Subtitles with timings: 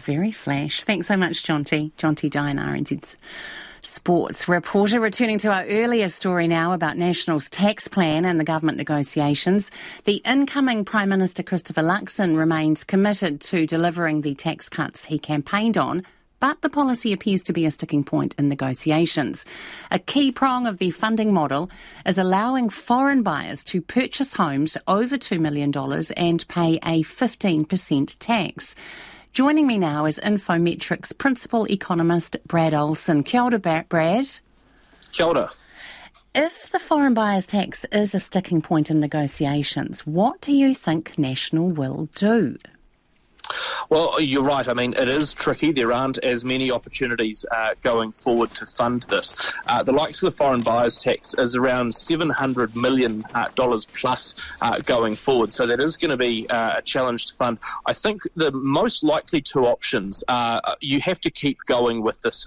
[0.00, 0.82] very flash.
[0.82, 1.92] Thanks so much, Jonty.
[1.92, 3.16] Jonty Dine, RNZ's
[3.82, 5.00] sports reporter.
[5.00, 9.70] Returning to our earlier story now about National's tax plan and the government negotiations.
[10.04, 15.78] The incoming Prime Minister Christopher Luxon remains committed to delivering the tax cuts he campaigned
[15.78, 16.04] on
[16.40, 19.44] but the policy appears to be a sticking point in negotiations.
[19.90, 21.70] A key prong of the funding model
[22.06, 25.70] is allowing foreign buyers to purchase homes over $2 million
[26.16, 28.74] and pay a 15% tax.
[29.32, 33.22] Joining me now is Infometrics principal economist Brad Olsen.
[33.22, 34.40] Kia ora, Brad.
[35.12, 35.52] Kia ora.
[36.34, 41.16] If the foreign buyers tax is a sticking point in negotiations, what do you think
[41.16, 42.58] National will do?
[43.90, 44.68] Well, you're right.
[44.68, 45.72] I mean, it is tricky.
[45.72, 49.34] There aren't as many opportunities uh, going forward to fund this.
[49.66, 53.48] Uh, the likes of the foreign buyers tax is around $700 million uh,
[53.92, 55.52] plus uh, going forward.
[55.52, 57.58] So that is going to be uh, a challenge to fund.
[57.84, 62.46] I think the most likely two options are you have to keep going with this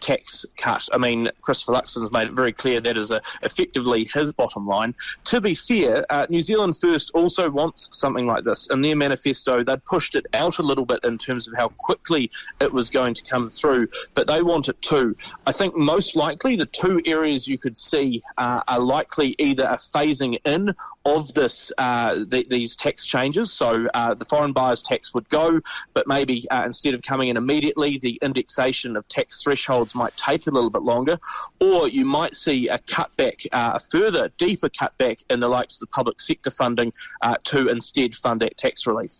[0.00, 0.88] tax cut.
[0.92, 4.94] I mean, Christopher Luxon's made it very clear that is a, effectively his bottom line.
[5.24, 8.68] To be fair, uh, New Zealand First also wants something like this.
[8.68, 12.30] In their manifesto, they'd pushed it out a little bit in terms of how quickly
[12.60, 15.16] it was going to come through, but they want it too.
[15.46, 19.76] I think most likely the two areas you could see uh, are likely either a
[19.76, 23.52] phasing in of this uh, these tax changes.
[23.52, 25.60] So uh, the foreign buyers tax would go,
[25.94, 30.46] but maybe uh, instead of coming in immediately, the indexation of tax thresholds might take
[30.46, 31.18] a little bit longer,
[31.60, 35.80] or you might see a cutback, uh, a further deeper cutback in the likes of
[35.80, 39.12] the public sector funding uh, to instead fund that tax relief.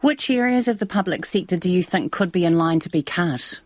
[0.00, 3.02] Which areas of the public sector do you think could be in line to be
[3.02, 3.60] cut?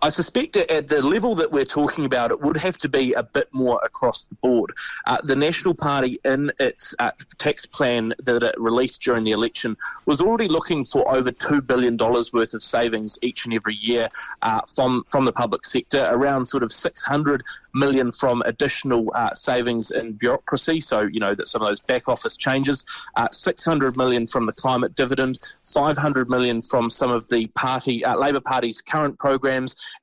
[0.00, 3.22] I suspect at the level that we're talking about, it would have to be a
[3.22, 4.72] bit more across the board.
[5.06, 9.76] Uh, the National Party, in its uh, tax plan that it released during the election,
[10.06, 14.08] was already looking for over $2 billion worth of savings each and every year
[14.42, 19.90] uh, from, from the public sector, around sort of 600 million from additional uh, savings
[19.90, 22.84] in bureaucracy, so, you know, that some of those back office changes,
[23.16, 28.16] uh, 600 million from the climate dividend, 500 million from some of the party, uh,
[28.16, 29.41] Labour Party's current programs,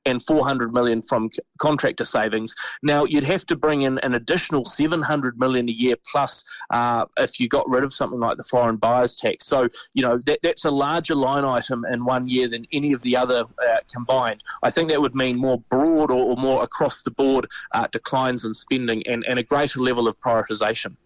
[0.04, 2.54] and 400 million from contractor savings.
[2.82, 7.40] Now, you'd have to bring in an additional 700 million a year plus uh, if
[7.40, 9.46] you got rid of something like the foreign buyers tax.
[9.46, 13.02] So, you know, that, that's a larger line item in one year than any of
[13.02, 14.42] the other uh, combined.
[14.62, 18.44] I think that would mean more broad or, or more across the board uh, declines
[18.44, 20.96] in spending and, and a greater level of prioritisation.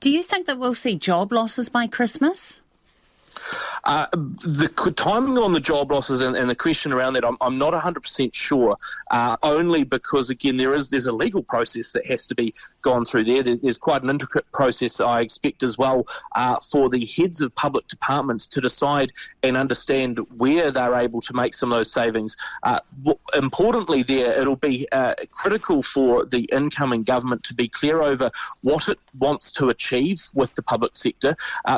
[0.00, 2.60] Do you think that we'll see job losses by Christmas?
[3.84, 7.58] Uh, the timing on the job losses and, and the question around that, I'm, I'm
[7.58, 8.76] not 100% sure.
[9.10, 13.04] Uh, only because again, there is there's a legal process that has to be gone
[13.04, 13.42] through there.
[13.42, 16.06] There's quite an intricate process I expect as well
[16.36, 19.12] uh, for the heads of public departments to decide
[19.42, 22.36] and understand where they're able to make some of those savings.
[22.62, 22.78] Uh,
[23.34, 28.88] importantly, there it'll be uh, critical for the incoming government to be clear over what
[28.88, 31.34] it wants to achieve with the public sector,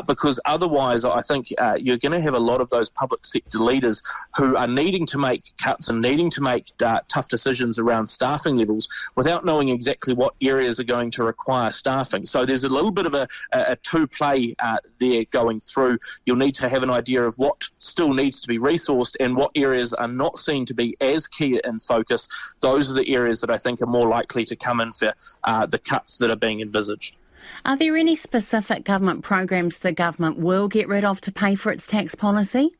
[0.06, 3.58] because otherwise, I think you you're going to have a lot of those public sector
[3.58, 4.02] leaders
[4.36, 8.56] who are needing to make cuts and needing to make uh, tough decisions around staffing
[8.56, 12.24] levels without knowing exactly what areas are going to require staffing.
[12.24, 15.98] So there's a little bit of a, a two play uh, there going through.
[16.26, 19.52] You'll need to have an idea of what still needs to be resourced and what
[19.54, 22.28] areas are not seen to be as key in focus.
[22.60, 25.66] Those are the areas that I think are more likely to come in for uh,
[25.66, 27.18] the cuts that are being envisaged.
[27.64, 31.72] Are there any specific government programs the government will get rid of to pay for
[31.72, 32.70] its tax policy?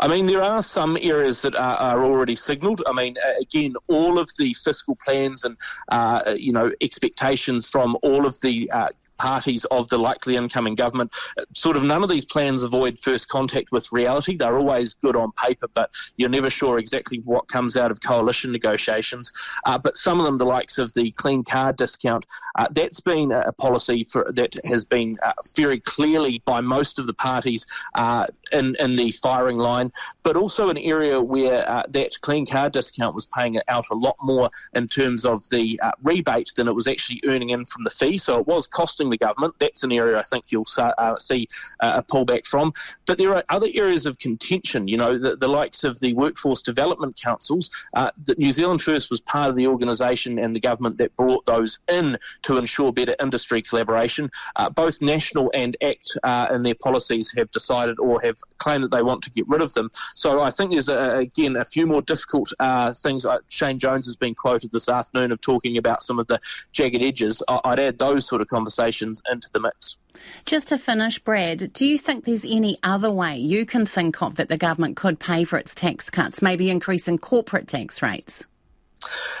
[0.00, 2.82] I mean, there are some areas that are, are already signalled.
[2.86, 5.56] I mean, again, all of the fiscal plans and
[5.88, 8.88] uh, you know expectations from all of the uh,
[9.20, 11.12] parties of the likely incoming government.
[11.54, 14.36] Sort of none of these plans avoid first contact with reality.
[14.36, 18.50] They're always good on paper, but you're never sure exactly what comes out of coalition
[18.50, 19.30] negotiations.
[19.66, 22.24] Uh, but some of them, the likes of the clean car discount,
[22.58, 27.06] uh, that's been a policy for, that has been uh, very clearly by most of
[27.06, 29.92] the parties uh, in, in the firing line,
[30.22, 34.16] but also an area where uh, that clean car discount was paying out a lot
[34.22, 37.90] more in terms of the uh, rebate than it was actually earning in from the
[37.90, 38.16] fee.
[38.16, 39.54] So it was costing the government.
[39.58, 41.46] That's an area I think you'll uh, see
[41.80, 42.72] uh, a pullback from.
[43.06, 46.62] But there are other areas of contention, you know, the, the likes of the workforce
[46.62, 47.70] development councils.
[47.94, 51.44] Uh, that New Zealand First was part of the organisation and the government that brought
[51.46, 54.30] those in to ensure better industry collaboration.
[54.56, 56.16] Uh, both National and ACT
[56.52, 59.72] in their policies have decided or have claimed that they want to get rid of
[59.74, 59.90] them.
[60.14, 62.52] So I think there's a, again a few more difficult
[62.96, 63.26] things.
[63.48, 66.38] Shane Jones has been quoted this afternoon of talking about some of the
[66.72, 67.42] jagged edges.
[67.48, 69.96] I'd add those sort of conversations into the mix.
[70.44, 74.36] Just to finish, Brad, do you think there's any other way you can think of
[74.36, 78.46] that the government could pay for its tax cuts, maybe increasing corporate tax rates?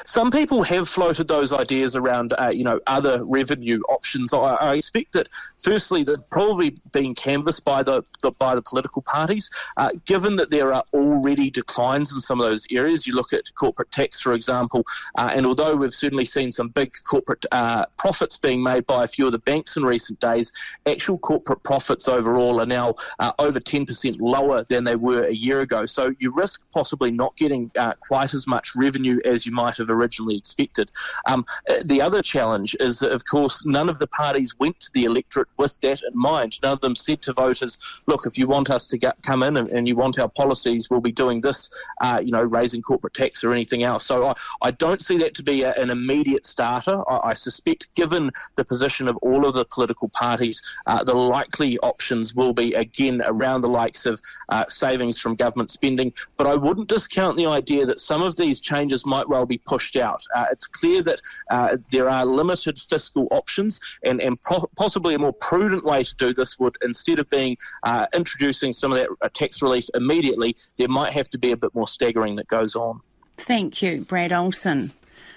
[0.06, 4.32] Some people have floated those ideas around, uh, you know, other revenue options.
[4.32, 5.28] I, I, expect that,
[5.58, 9.50] firstly, they're probably being canvassed by the, the by the political parties.
[9.76, 13.54] Uh, given that there are already declines in some of those areas, you look at
[13.54, 14.84] corporate tax, for example,
[15.16, 19.08] uh, and although we've certainly seen some big corporate uh, profits being made by a
[19.08, 20.52] few of the banks in recent days,
[20.86, 25.60] actual corporate profits overall are now uh, over 10% lower than they were a year
[25.60, 25.86] ago.
[25.86, 29.76] So you risk possibly not getting uh, quite as much revenue as you you might
[29.76, 30.90] have originally expected.
[31.26, 31.44] Um,
[31.84, 35.48] the other challenge is that, of course, none of the parties went to the electorate
[35.56, 36.60] with that in mind.
[36.62, 39.56] None of them said to voters, look, if you want us to get, come in
[39.56, 41.68] and, and, you want our policies, we'll be doing this,
[42.00, 44.06] uh, you know, raising corporate tax or anything else.
[44.06, 47.02] So I, I don't see that to be a, an immediate starter.
[47.10, 51.78] I, I, suspect, given the position of all of the political parties, uh, the likely
[51.78, 54.20] options will be, again, around the likes of
[54.50, 56.12] uh, savings from government spending.
[56.36, 59.96] But I wouldn't discount the idea that some of these changes might well be pushed
[59.96, 60.22] out.
[60.34, 61.20] Uh, it's clear that
[61.50, 66.14] uh, there are limited fiscal options, and, and po- possibly a more prudent way to
[66.16, 70.54] do this would, instead of being uh, introducing some of that uh, tax relief immediately,
[70.76, 73.00] there might have to be a bit more staggering that goes on.
[73.36, 74.92] Thank you, Brad Olsen,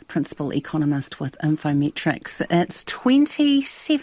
[0.07, 2.45] Principal Economist with Infometrics.
[2.49, 4.01] It's 27.